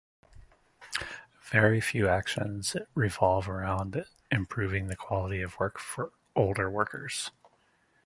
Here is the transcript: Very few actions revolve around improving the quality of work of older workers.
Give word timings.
Very 1.51 1.79
few 1.79 2.07
actions 2.09 2.75
revolve 2.95 3.47
around 3.47 4.03
improving 4.31 4.87
the 4.87 4.95
quality 4.95 5.43
of 5.43 5.59
work 5.59 5.79
of 5.99 6.09
older 6.35 6.71
workers. 6.71 7.29